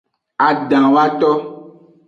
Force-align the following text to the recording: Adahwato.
Adahwato. 0.47 1.31